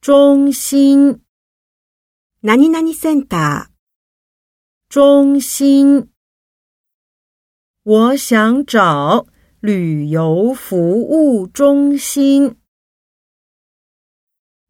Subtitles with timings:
[0.00, 1.21] 中心。
[2.41, 3.71] 何々センター。
[4.89, 6.11] 中心。
[7.83, 9.27] 我想找
[9.59, 12.59] 旅游服务中心。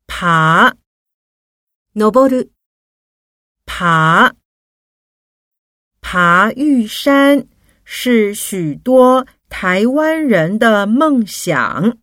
[0.07, 0.75] 爬。
[1.93, 2.51] 登る。
[3.65, 4.35] 爬。
[6.01, 7.47] 爬玉山
[7.83, 11.97] 是许多台湾人的梦想。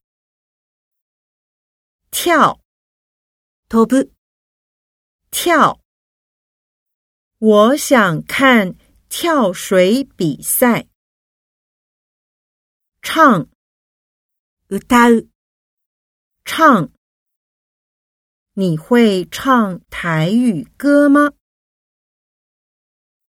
[2.11, 2.61] 跳。
[3.69, 4.11] 飛ぶ。
[5.31, 5.79] 跳。
[7.36, 8.75] 我想看
[9.11, 10.89] 跳水比赛。
[13.03, 13.46] 唱。
[14.68, 14.79] 歌
[15.11, 15.29] う。
[16.46, 16.91] 唱。
[18.54, 21.32] 你会唱台语歌吗？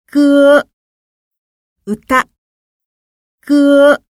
[0.07, 0.69] 歌。
[1.85, 2.29] 歌。
[3.41, 4.05] 歌。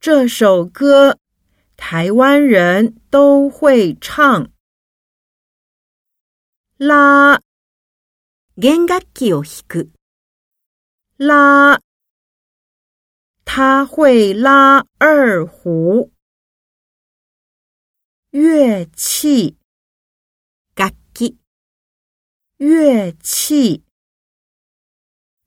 [0.00, 1.18] 这首歌
[1.76, 4.53] 台湾人都会唱。
[6.83, 7.41] 拉。
[8.55, 9.91] 弦楽器を弾く。
[11.17, 11.81] 拉。
[13.45, 16.11] 他会拉二胡。
[18.31, 19.57] 乐器。
[20.75, 21.37] 楽器。
[22.57, 23.83] 乐器。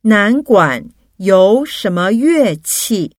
[0.03, 3.17] 南管有什么乐器？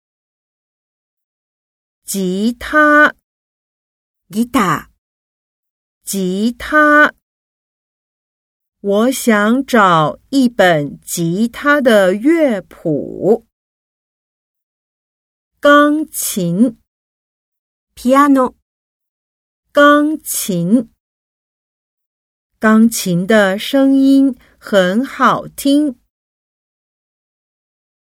[2.03, 3.16] 吉他。
[4.29, 4.89] ギター。
[6.03, 7.13] 吉他。
[8.81, 13.45] 我想找一本吉他的乐谱。
[15.61, 16.77] 钢琴。
[17.95, 18.55] ピアノ。
[19.71, 20.89] 钢琴。
[22.59, 25.99] 钢琴的声音很好听。